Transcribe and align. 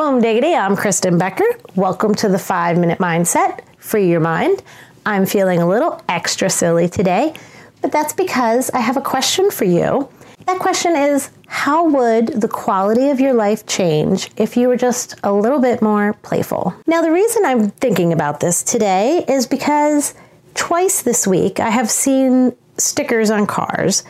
boom 0.00 0.18
diggity. 0.18 0.54
I'm 0.54 0.76
Kristen 0.76 1.18
Becker. 1.18 1.44
Welcome 1.76 2.14
to 2.14 2.30
the 2.30 2.38
five 2.38 2.78
minute 2.78 3.00
mindset. 3.00 3.60
Free 3.76 4.08
your 4.08 4.18
mind. 4.18 4.62
I'm 5.04 5.26
feeling 5.26 5.60
a 5.60 5.68
little 5.68 6.02
extra 6.08 6.48
silly 6.48 6.88
today, 6.88 7.34
but 7.82 7.92
that's 7.92 8.14
because 8.14 8.70
I 8.70 8.78
have 8.78 8.96
a 8.96 9.02
question 9.02 9.50
for 9.50 9.66
you. 9.66 10.08
That 10.46 10.58
question 10.58 10.96
is 10.96 11.28
How 11.48 11.86
would 11.86 12.28
the 12.28 12.48
quality 12.48 13.10
of 13.10 13.20
your 13.20 13.34
life 13.34 13.66
change 13.66 14.30
if 14.38 14.56
you 14.56 14.68
were 14.68 14.76
just 14.78 15.16
a 15.22 15.34
little 15.34 15.60
bit 15.60 15.82
more 15.82 16.14
playful? 16.22 16.74
Now, 16.86 17.02
the 17.02 17.12
reason 17.12 17.44
I'm 17.44 17.68
thinking 17.68 18.14
about 18.14 18.40
this 18.40 18.62
today 18.62 19.22
is 19.28 19.46
because 19.46 20.14
twice 20.54 21.02
this 21.02 21.26
week 21.26 21.60
I 21.60 21.68
have 21.68 21.90
seen 21.90 22.56
stickers 22.78 23.30
on 23.30 23.46
cars 23.46 24.02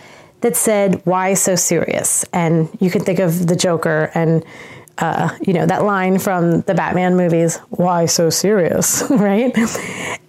that 0.43 0.55
said, 0.55 1.05
Why 1.05 1.35
so 1.35 1.57
serious? 1.57 2.25
And 2.33 2.69
you 2.79 2.93
can 2.93 3.03
think 3.03 3.19
of 3.19 3.49
the 3.49 3.57
Joker 3.57 4.13
and 4.15 4.45
uh, 5.01 5.37
you 5.41 5.53
know, 5.53 5.67
that 5.67 5.85
line 5.85 6.19
from 6.19 6.61
the 6.63 6.75
Batman 6.75 7.17
movies, 7.17 7.57
why 7.71 8.07
so 8.07 8.31
serious, 8.31 9.03
right? 9.11 9.57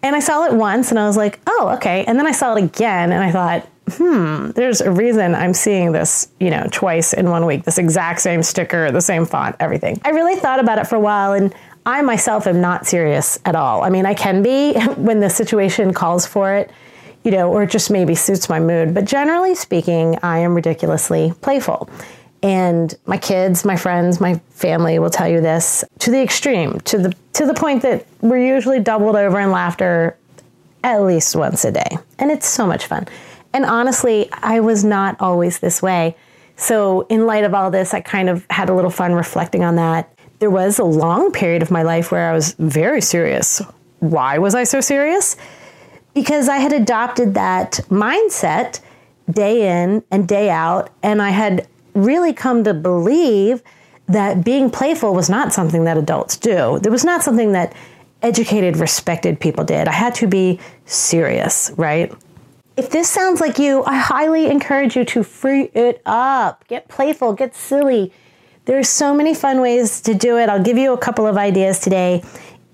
And 0.03 0.15
I 0.15 0.19
saw 0.19 0.45
it 0.45 0.53
once 0.53 0.89
and 0.89 0.99
I 0.99 1.05
was 1.05 1.17
like, 1.17 1.39
oh, 1.47 1.71
okay. 1.75 2.05
And 2.05 2.17
then 2.17 2.25
I 2.25 2.31
saw 2.31 2.55
it 2.55 2.63
again 2.63 3.11
and 3.11 3.23
I 3.23 3.31
thought, 3.31 3.67
hmm, 3.89 4.51
there's 4.51 4.79
a 4.81 4.91
reason 4.91 5.35
I'm 5.35 5.53
seeing 5.53 5.91
this, 5.91 6.29
you 6.39 6.49
know, 6.49 6.67
twice 6.71 7.13
in 7.13 7.29
one 7.29 7.45
week, 7.45 7.63
this 7.63 7.77
exact 7.77 8.21
same 8.21 8.43
sticker, 8.43 8.91
the 8.91 9.01
same 9.01 9.25
font, 9.25 9.55
everything. 9.59 9.99
I 10.05 10.09
really 10.11 10.35
thought 10.35 10.59
about 10.59 10.77
it 10.77 10.87
for 10.87 10.95
a 10.95 10.99
while 10.99 11.33
and 11.33 11.53
I 11.85 12.01
myself 12.01 12.47
am 12.47 12.61
not 12.61 12.85
serious 12.85 13.39
at 13.43 13.55
all. 13.55 13.83
I 13.83 13.89
mean, 13.89 14.05
I 14.05 14.13
can 14.13 14.41
be 14.41 14.79
when 14.95 15.19
the 15.19 15.29
situation 15.29 15.93
calls 15.93 16.25
for 16.25 16.53
it 16.53 16.71
you 17.23 17.31
know, 17.31 17.51
or 17.51 17.63
it 17.63 17.69
just 17.69 17.91
maybe 17.91 18.15
suits 18.15 18.49
my 18.49 18.59
mood. 18.59 18.93
But 18.93 19.05
generally 19.05 19.53
speaking, 19.53 20.17
I 20.23 20.39
am 20.39 20.55
ridiculously 20.55 21.33
playful. 21.41 21.87
And 22.43 22.93
my 23.05 23.17
kids, 23.17 23.63
my 23.63 23.75
friends, 23.75 24.19
my 24.19 24.35
family 24.49 24.97
will 24.99 25.09
tell 25.09 25.27
you 25.27 25.41
this 25.41 25.83
to 25.99 26.11
the 26.11 26.21
extreme, 26.21 26.79
to 26.81 26.97
the 26.97 27.13
to 27.33 27.45
the 27.45 27.53
point 27.53 27.83
that 27.83 28.05
we're 28.21 28.43
usually 28.43 28.79
doubled 28.79 29.15
over 29.15 29.39
in 29.39 29.51
laughter 29.51 30.17
at 30.83 31.03
least 31.03 31.35
once 31.35 31.63
a 31.63 31.71
day. 31.71 31.97
And 32.17 32.31
it's 32.31 32.47
so 32.47 32.65
much 32.65 32.87
fun. 32.87 33.07
And 33.53 33.65
honestly, 33.65 34.29
I 34.31 34.59
was 34.59 34.83
not 34.83 35.15
always 35.19 35.59
this 35.59 35.81
way. 35.81 36.15
So, 36.55 37.01
in 37.09 37.25
light 37.25 37.43
of 37.43 37.53
all 37.53 37.69
this, 37.69 37.93
I 37.93 38.01
kind 38.01 38.29
of 38.29 38.45
had 38.49 38.69
a 38.69 38.73
little 38.73 38.91
fun 38.91 39.13
reflecting 39.13 39.63
on 39.63 39.75
that. 39.75 40.11
There 40.39 40.49
was 40.49 40.79
a 40.79 40.83
long 40.83 41.31
period 41.31 41.61
of 41.61 41.69
my 41.69 41.83
life 41.83 42.11
where 42.11 42.29
I 42.29 42.33
was 42.33 42.53
very 42.53 43.01
serious. 43.01 43.61
Why 43.99 44.39
was 44.39 44.55
I 44.55 44.63
so 44.63 44.81
serious? 44.81 45.37
because 46.13 46.49
I 46.49 46.57
had 46.57 46.73
adopted 46.73 47.33
that 47.35 47.79
mindset 47.89 48.81
day 49.29 49.81
in 49.81 50.03
and 50.11 50.27
day 50.27 50.49
out. 50.49 50.89
And 51.03 51.21
I 51.21 51.29
had 51.29 51.67
really 51.93 52.33
come 52.33 52.63
to 52.63 52.73
believe 52.73 53.63
that 54.07 54.43
being 54.43 54.69
playful 54.69 55.13
was 55.13 55.29
not 55.29 55.53
something 55.53 55.85
that 55.85 55.97
adults 55.97 56.37
do. 56.37 56.79
There 56.79 56.91
was 56.91 57.05
not 57.05 57.23
something 57.23 57.53
that 57.53 57.73
educated, 58.21 58.77
respected 58.77 59.39
people 59.39 59.63
did. 59.63 59.87
I 59.87 59.93
had 59.93 60.13
to 60.15 60.27
be 60.27 60.59
serious, 60.85 61.71
right? 61.77 62.13
If 62.77 62.89
this 62.89 63.09
sounds 63.09 63.41
like 63.41 63.59
you, 63.59 63.83
I 63.83 63.97
highly 63.97 64.47
encourage 64.47 64.95
you 64.95 65.05
to 65.05 65.23
free 65.23 65.69
it 65.73 66.01
up. 66.05 66.67
Get 66.67 66.87
playful, 66.87 67.33
get 67.33 67.55
silly. 67.55 68.13
There's 68.65 68.89
so 68.89 69.13
many 69.13 69.33
fun 69.33 69.59
ways 69.59 70.01
to 70.01 70.13
do 70.13 70.37
it. 70.37 70.49
I'll 70.49 70.63
give 70.63 70.77
you 70.77 70.93
a 70.93 70.97
couple 70.97 71.25
of 71.25 71.37
ideas 71.37 71.79
today 71.79 72.23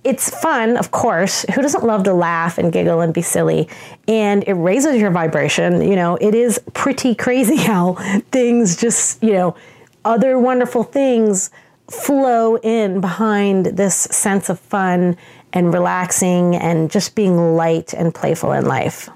it's 0.08 0.30
fun, 0.30 0.78
of 0.78 0.92
course. 0.92 1.44
Who 1.54 1.62
doesn't 1.62 1.84
love 1.84 2.04
to 2.04 2.14
laugh 2.14 2.58
and 2.58 2.72
giggle 2.72 3.02
and 3.02 3.14
be 3.14 3.22
silly? 3.22 3.68
And 4.08 4.44
it 4.48 4.54
raises 4.54 5.02
your 5.02 5.12
vibration. 5.12 5.82
You 5.82 5.98
know, 5.98 6.16
it 6.16 6.34
is 6.34 6.62
pretty 6.74 7.14
crazy 7.14 7.58
how 7.72 7.94
things 8.32 8.78
just, 8.78 9.22
you 9.22 9.34
know, 9.34 9.56
other 10.06 10.40
wonderful 10.40 10.84
things 10.84 11.52
flow 11.90 12.56
in 12.56 13.02
behind 13.02 13.66
this 13.66 13.96
sense 13.96 14.50
of 14.50 14.60
fun 14.60 15.18
and 15.52 15.74
relaxing 15.74 16.56
and 16.56 16.90
just 16.90 17.14
being 17.14 17.56
light 17.56 17.94
and 17.94 18.16
playful 18.16 18.54
in 18.54 18.66
life. 18.66 19.10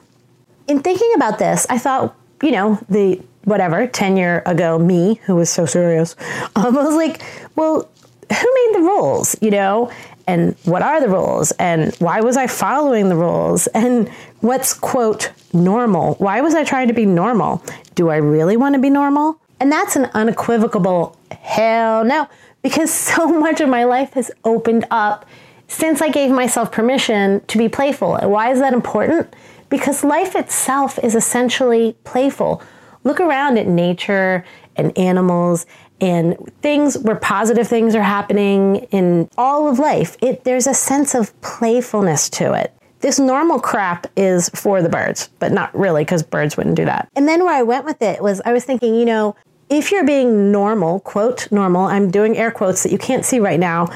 In 0.68 0.82
thinking 0.82 1.12
about 1.16 1.40
this, 1.40 1.66
I 1.70 1.78
thought, 1.78 2.16
you 2.44 2.52
know, 2.52 2.80
the 2.90 3.22
whatever 3.44 3.88
10 3.88 4.18
year 4.18 4.44
ago 4.46 4.78
me 4.78 5.16
who 5.26 5.36
was 5.36 5.50
so 5.50 5.66
serious 5.66 6.16
um, 6.56 6.78
I 6.78 6.84
was 6.84 6.96
like 6.96 7.24
well 7.56 7.90
who 8.30 8.54
made 8.54 8.72
the 8.74 8.82
rules 8.82 9.36
you 9.42 9.50
know 9.50 9.92
and 10.32 10.56
what 10.64 10.82
are 10.82 11.02
the 11.02 11.10
rules 11.10 11.52
and 11.60 11.94
why 11.96 12.22
was 12.22 12.38
I 12.38 12.48
following 12.48 13.10
the 13.10 13.18
rules 13.18 13.68
and 13.68 14.08
what's 14.40 14.74
quote 14.74 15.30
normal? 15.52 16.16
Why 16.16 16.40
was 16.40 16.56
I 16.56 16.64
trying 16.64 16.88
to 16.88 16.94
be 16.94 17.06
normal? 17.06 17.62
Do 17.96 18.10
I 18.10 18.16
really 18.16 18.56
want 18.56 18.76
to 18.76 18.80
be 18.80 18.90
normal? 18.90 19.38
And 19.60 19.70
that's 19.70 19.98
an 19.98 20.06
unequivocal 20.14 21.18
hell 21.32 22.06
no, 22.06 22.30
because 22.62 22.94
so 23.10 23.28
much 23.28 23.60
of 23.60 23.68
my 23.68 23.84
life 23.84 24.14
has 24.14 24.32
opened 24.46 24.86
up 24.90 25.26
since 25.68 26.02
I 26.02 26.08
gave 26.08 26.32
myself 26.32 26.72
permission 26.72 27.42
to 27.48 27.58
be 27.58 27.68
playful. 27.68 28.16
And 28.16 28.32
why 28.32 28.52
is 28.54 28.60
that 28.60 28.72
important? 28.72 29.34
Because 29.68 30.02
life 30.02 30.36
itself 30.36 30.98
is 31.04 31.14
essentially 31.14 31.98
playful. 32.06 32.62
Look 33.04 33.20
around 33.20 33.58
at 33.58 33.68
nature 33.68 34.46
and 34.78 34.98
animals 34.98 35.66
and 36.02 36.36
things 36.62 36.98
where 36.98 37.16
positive 37.16 37.68
things 37.68 37.94
are 37.96 38.02
happening 38.02 38.78
in 38.92 39.30
all 39.38 39.70
of 39.70 39.78
life. 39.78 40.18
It, 40.22 40.44
there's 40.44 40.66
a 40.66 40.74
sense 40.74 41.14
of 41.14 41.40
playfulness 41.42 42.30
to 42.32 42.54
it. 42.54 42.74
This 43.02 43.20
normal 43.20 43.60
crap 43.60 44.08
is 44.18 44.50
for 44.50 44.82
the 44.82 44.90
birds, 44.90 45.30
but 45.40 45.52
not 45.52 45.74
really 45.78 46.04
because 46.04 46.24
birds 46.24 46.58
wouldn't 46.58 46.76
do 46.76 46.86
that. 46.86 47.08
And 47.16 47.28
then 47.28 47.44
where 47.44 47.54
I 47.54 47.64
went 47.64 47.86
with 47.86 48.02
it 48.02 48.22
was 48.22 48.42
I 48.46 48.52
was 48.52 48.66
thinking, 48.66 48.96
you 48.96 49.06
know, 49.06 49.36
if 49.70 49.92
you're 49.92 50.06
being 50.06 50.52
normal, 50.52 51.00
quote, 51.00 51.52
normal, 51.52 51.86
I'm 51.86 52.12
doing 52.12 52.36
air 52.36 52.52
quotes 52.52 52.84
that 52.84 52.92
you 52.92 52.98
can't 52.98 53.24
see 53.24 53.40
right 53.40 53.60
now, 53.60 53.88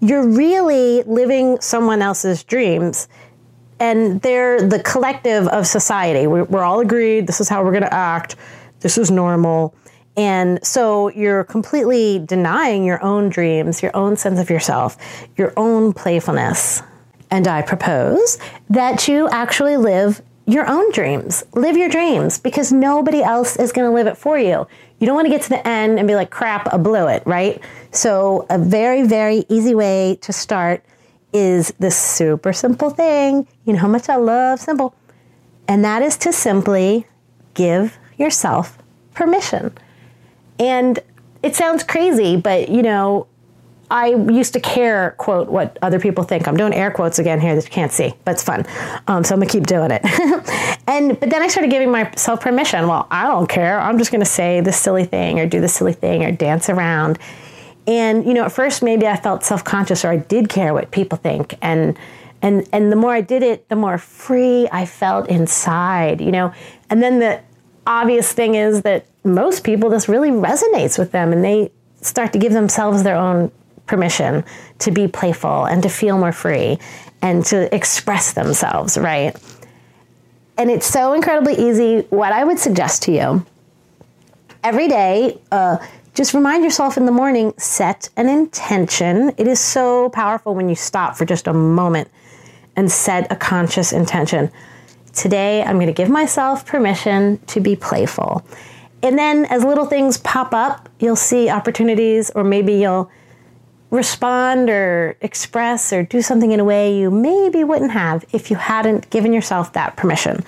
you're 0.00 0.26
really 0.26 1.02
living 1.02 1.60
someone 1.60 2.02
else's 2.02 2.44
dreams. 2.44 3.08
And 3.80 4.20
they're 4.22 4.66
the 4.66 4.80
collective 4.80 5.48
of 5.48 5.66
society. 5.66 6.26
We're, 6.26 6.44
we're 6.44 6.62
all 6.62 6.80
agreed 6.80 7.26
this 7.26 7.40
is 7.40 7.48
how 7.48 7.64
we're 7.64 7.72
going 7.72 7.82
to 7.82 7.92
act, 7.92 8.36
this 8.80 8.96
is 8.96 9.10
normal 9.10 9.74
and 10.16 10.64
so 10.64 11.08
you're 11.08 11.44
completely 11.44 12.20
denying 12.20 12.84
your 12.84 13.02
own 13.02 13.28
dreams, 13.28 13.82
your 13.82 13.94
own 13.96 14.16
sense 14.16 14.38
of 14.38 14.48
yourself, 14.48 14.96
your 15.36 15.52
own 15.56 15.92
playfulness. 15.92 16.82
And 17.30 17.48
I 17.48 17.62
propose 17.62 18.38
that 18.70 19.08
you 19.08 19.28
actually 19.28 19.76
live 19.76 20.22
your 20.46 20.68
own 20.68 20.92
dreams. 20.92 21.42
Live 21.54 21.76
your 21.76 21.88
dreams 21.88 22.38
because 22.38 22.70
nobody 22.70 23.22
else 23.22 23.56
is 23.56 23.72
going 23.72 23.88
to 23.88 23.94
live 23.94 24.06
it 24.06 24.16
for 24.16 24.38
you. 24.38 24.66
You 24.98 25.06
don't 25.06 25.16
want 25.16 25.26
to 25.26 25.30
get 25.30 25.42
to 25.42 25.48
the 25.48 25.66
end 25.66 25.98
and 25.98 26.06
be 26.06 26.14
like, 26.14 26.30
crap, 26.30 26.72
I 26.72 26.76
blew 26.76 27.08
it, 27.08 27.22
right? 27.26 27.60
So, 27.90 28.46
a 28.50 28.58
very, 28.58 29.06
very 29.06 29.44
easy 29.48 29.74
way 29.74 30.18
to 30.20 30.32
start 30.32 30.84
is 31.32 31.74
this 31.78 31.96
super 31.96 32.52
simple 32.52 32.90
thing. 32.90 33.48
You 33.64 33.72
know 33.72 33.80
how 33.80 33.88
much 33.88 34.08
I 34.08 34.16
love 34.16 34.60
simple. 34.60 34.94
And 35.66 35.84
that 35.84 36.02
is 36.02 36.16
to 36.18 36.32
simply 36.32 37.06
give 37.54 37.98
yourself 38.16 38.78
permission. 39.14 39.76
And 40.58 40.98
it 41.42 41.54
sounds 41.54 41.82
crazy, 41.82 42.36
but 42.36 42.68
you 42.68 42.82
know, 42.82 43.26
I 43.90 44.08
used 44.08 44.54
to 44.54 44.60
care, 44.60 45.14
quote, 45.18 45.48
what 45.48 45.78
other 45.82 46.00
people 46.00 46.24
think. 46.24 46.48
I'm 46.48 46.56
doing 46.56 46.72
air 46.72 46.90
quotes 46.90 47.18
again 47.18 47.40
here 47.40 47.54
that 47.54 47.64
you 47.64 47.70
can't 47.70 47.92
see, 47.92 48.14
but 48.24 48.32
it's 48.32 48.42
fun. 48.42 48.66
Um, 49.06 49.22
so 49.24 49.34
I'm 49.34 49.40
gonna 49.40 49.50
keep 49.50 49.66
doing 49.66 49.90
it. 49.90 50.02
and 50.86 51.18
but 51.20 51.30
then 51.30 51.42
I 51.42 51.48
started 51.48 51.70
giving 51.70 51.90
myself 51.90 52.40
permission. 52.40 52.88
Well, 52.88 53.06
I 53.10 53.26
don't 53.26 53.48
care. 53.48 53.78
I'm 53.78 53.98
just 53.98 54.10
gonna 54.10 54.24
say 54.24 54.60
this 54.60 54.76
silly 54.76 55.04
thing 55.04 55.38
or 55.38 55.46
do 55.46 55.60
this 55.60 55.74
silly 55.74 55.92
thing 55.92 56.24
or 56.24 56.32
dance 56.32 56.68
around. 56.68 57.18
And 57.86 58.26
you 58.26 58.32
know, 58.32 58.44
at 58.44 58.52
first 58.52 58.82
maybe 58.82 59.06
I 59.06 59.16
felt 59.16 59.44
self-conscious 59.44 60.04
or 60.04 60.08
I 60.08 60.16
did 60.16 60.48
care 60.48 60.72
what 60.72 60.90
people 60.90 61.18
think. 61.18 61.54
And 61.60 61.98
and 62.40 62.66
and 62.72 62.90
the 62.90 62.96
more 62.96 63.12
I 63.12 63.20
did 63.20 63.42
it, 63.42 63.68
the 63.68 63.76
more 63.76 63.98
free 63.98 64.68
I 64.72 64.86
felt 64.86 65.28
inside, 65.28 66.20
you 66.20 66.32
know. 66.32 66.52
And 66.90 67.02
then 67.02 67.18
the 67.18 67.40
obvious 67.86 68.32
thing 68.32 68.54
is 68.54 68.82
that 68.82 69.06
most 69.24 69.64
people 69.64 69.90
this 69.90 70.08
really 70.08 70.30
resonates 70.30 70.98
with 70.98 71.10
them 71.12 71.32
and 71.32 71.44
they 71.44 71.72
start 72.00 72.32
to 72.34 72.38
give 72.38 72.52
themselves 72.52 73.02
their 73.02 73.16
own 73.16 73.50
permission 73.86 74.44
to 74.78 74.90
be 74.90 75.08
playful 75.08 75.64
and 75.64 75.82
to 75.82 75.88
feel 75.88 76.18
more 76.18 76.32
free 76.32 76.78
and 77.22 77.44
to 77.46 77.74
express 77.74 78.32
themselves, 78.32 78.98
right? 78.98 79.34
And 80.56 80.70
it's 80.70 80.86
so 80.86 81.14
incredibly 81.14 81.54
easy. 81.54 82.06
What 82.10 82.32
I 82.32 82.44
would 82.44 82.58
suggest 82.58 83.02
to 83.04 83.12
you 83.12 83.44
every 84.62 84.88
day, 84.88 85.38
uh, 85.50 85.78
just 86.14 86.32
remind 86.32 86.62
yourself 86.62 86.96
in 86.96 87.06
the 87.06 87.12
morning, 87.12 87.52
set 87.56 88.08
an 88.16 88.28
intention. 88.28 89.32
It 89.36 89.48
is 89.48 89.58
so 89.58 90.10
powerful 90.10 90.54
when 90.54 90.68
you 90.68 90.76
stop 90.76 91.16
for 91.16 91.24
just 91.24 91.48
a 91.48 91.52
moment 91.52 92.08
and 92.76 92.90
set 92.90 93.30
a 93.32 93.36
conscious 93.36 93.92
intention. 93.92 94.50
Today, 95.12 95.62
I'm 95.62 95.76
going 95.76 95.86
to 95.86 95.92
give 95.92 96.08
myself 96.08 96.66
permission 96.66 97.38
to 97.46 97.60
be 97.60 97.74
playful. 97.74 98.44
And 99.04 99.18
then 99.18 99.44
as 99.44 99.62
little 99.62 99.84
things 99.84 100.16
pop 100.16 100.54
up, 100.54 100.88
you'll 100.98 101.14
see 101.14 101.50
opportunities, 101.50 102.30
or 102.30 102.42
maybe 102.42 102.72
you'll 102.72 103.10
respond 103.90 104.70
or 104.70 105.18
express 105.20 105.92
or 105.92 106.02
do 106.02 106.22
something 106.22 106.52
in 106.52 106.58
a 106.58 106.64
way 106.64 106.98
you 106.98 107.10
maybe 107.10 107.64
wouldn't 107.64 107.90
have 107.90 108.24
if 108.32 108.50
you 108.50 108.56
hadn't 108.56 109.10
given 109.10 109.34
yourself 109.34 109.74
that 109.74 109.94
permission. 109.96 110.42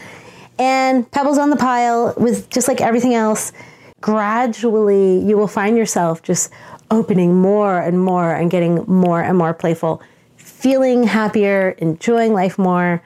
And 0.59 1.09
pebbles 1.13 1.37
on 1.37 1.51
the 1.51 1.57
pile 1.57 2.15
with 2.17 2.49
just 2.49 2.67
like 2.67 2.81
everything 2.81 3.13
else, 3.13 3.53
gradually 4.01 5.19
you 5.19 5.37
will 5.37 5.49
find 5.49 5.77
yourself 5.77 6.23
just 6.23 6.51
opening 6.91 7.35
more 7.35 7.79
and 7.79 8.03
more 8.03 8.35
and 8.35 8.51
getting 8.51 8.85
more 8.87 9.21
and 9.21 9.37
more 9.37 9.53
playful, 9.53 10.01
feeling 10.39 11.05
happier, 11.05 11.75
enjoying 11.77 12.33
life 12.33 12.59
more, 12.59 13.03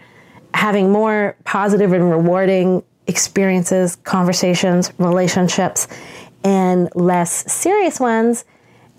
having 0.54 0.92
more 0.92 1.36
positive 1.44 1.92
and 1.92 2.08
rewarding 2.08 2.84
experiences, 3.06 3.96
conversations, 3.96 4.92
relationships, 4.98 5.88
and 6.44 6.88
less 6.94 7.50
serious 7.52 8.00
ones. 8.00 8.44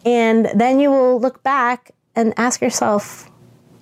And 0.06 0.50
then 0.56 0.80
you 0.80 0.90
will 0.90 1.20
look 1.20 1.44
back 1.44 1.92
and 2.16 2.34
ask 2.38 2.62
yourself, 2.62 3.30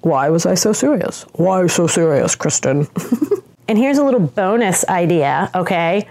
why 0.01 0.29
was 0.29 0.45
I 0.45 0.55
so 0.55 0.73
serious? 0.73 1.23
Why 1.33 1.65
so 1.67 1.87
serious, 1.87 2.35
Kristen? 2.35 2.87
and 3.67 3.77
here's 3.77 3.97
a 3.97 4.03
little 4.03 4.19
bonus 4.19 4.87
idea, 4.87 5.49
okay? 5.55 6.07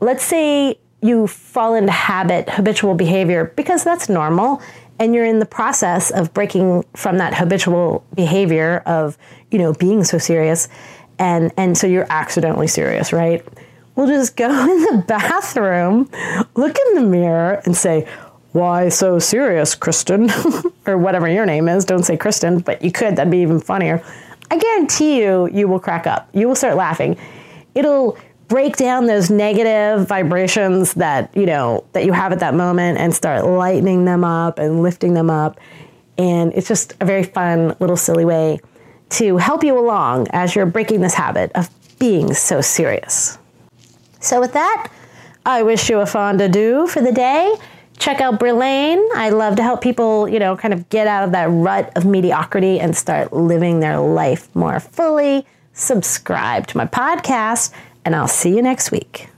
Let's 0.00 0.24
say 0.24 0.78
you 1.00 1.26
fall 1.26 1.74
into 1.74 1.92
habit, 1.92 2.48
habitual 2.48 2.94
behavior, 2.94 3.52
because 3.56 3.84
that's 3.84 4.08
normal, 4.08 4.62
and 4.98 5.14
you're 5.14 5.24
in 5.24 5.38
the 5.38 5.46
process 5.46 6.10
of 6.10 6.34
breaking 6.34 6.84
from 6.94 7.18
that 7.18 7.34
habitual 7.34 8.04
behavior 8.14 8.82
of, 8.86 9.16
you 9.50 9.58
know, 9.58 9.72
being 9.74 10.04
so 10.04 10.18
serious, 10.18 10.68
and 11.18 11.52
and 11.56 11.76
so 11.76 11.86
you're 11.86 12.06
accidentally 12.10 12.68
serious, 12.68 13.12
right? 13.12 13.44
We'll 13.94 14.06
just 14.06 14.36
go 14.36 14.48
in 14.70 14.96
the 14.96 15.04
bathroom, 15.06 16.08
look 16.54 16.76
in 16.86 16.94
the 16.94 17.02
mirror, 17.02 17.60
and 17.64 17.76
say, 17.76 18.08
why 18.52 18.88
so 18.88 19.18
serious, 19.18 19.74
Kristen? 19.74 20.30
or 20.86 20.96
whatever 20.96 21.28
your 21.28 21.46
name 21.46 21.68
is. 21.68 21.84
Don't 21.84 22.04
say 22.04 22.16
Kristen, 22.16 22.60
but 22.60 22.82
you 22.82 22.90
could. 22.90 23.16
That'd 23.16 23.30
be 23.30 23.38
even 23.38 23.60
funnier. 23.60 24.02
I 24.50 24.58
guarantee 24.58 25.22
you, 25.22 25.48
you 25.52 25.68
will 25.68 25.80
crack 25.80 26.06
up. 26.06 26.28
You 26.32 26.48
will 26.48 26.54
start 26.54 26.76
laughing. 26.76 27.16
It'll 27.74 28.16
break 28.48 28.76
down 28.76 29.06
those 29.06 29.30
negative 29.30 30.08
vibrations 30.08 30.94
that, 30.94 31.36
you 31.36 31.44
know, 31.44 31.84
that 31.92 32.06
you 32.06 32.12
have 32.12 32.32
at 32.32 32.40
that 32.40 32.54
moment 32.54 32.98
and 32.98 33.14
start 33.14 33.44
lightening 33.44 34.06
them 34.06 34.24
up 34.24 34.58
and 34.58 34.82
lifting 34.82 35.12
them 35.12 35.28
up. 35.28 35.60
And 36.16 36.52
it's 36.54 36.66
just 36.66 36.94
a 37.00 37.04
very 37.04 37.24
fun 37.24 37.76
little 37.78 37.96
silly 37.96 38.24
way 38.24 38.60
to 39.10 39.36
help 39.36 39.64
you 39.64 39.78
along 39.78 40.28
as 40.30 40.54
you're 40.54 40.66
breaking 40.66 41.00
this 41.00 41.14
habit 41.14 41.50
of 41.54 41.70
being 41.98 42.34
so 42.34 42.60
serious. 42.60 43.38
So 44.20 44.40
with 44.40 44.52
that, 44.52 44.90
I 45.46 45.62
wish 45.62 45.88
you 45.88 46.00
a 46.00 46.06
fond 46.06 46.40
adieu 46.40 46.86
for 46.86 47.00
the 47.00 47.12
day 47.12 47.54
check 47.98 48.20
out 48.20 48.38
Brillane. 48.38 49.06
I 49.14 49.30
love 49.30 49.56
to 49.56 49.62
help 49.62 49.82
people, 49.82 50.28
you 50.28 50.38
know, 50.38 50.56
kind 50.56 50.72
of 50.72 50.88
get 50.88 51.06
out 51.06 51.24
of 51.24 51.32
that 51.32 51.48
rut 51.50 51.92
of 51.96 52.04
mediocrity 52.04 52.80
and 52.80 52.96
start 52.96 53.32
living 53.32 53.80
their 53.80 53.98
life 53.98 54.54
more 54.54 54.80
fully. 54.80 55.46
Subscribe 55.72 56.66
to 56.68 56.76
my 56.76 56.86
podcast, 56.86 57.72
and 58.04 58.14
I'll 58.16 58.28
see 58.28 58.54
you 58.54 58.62
next 58.62 58.90
week. 58.90 59.28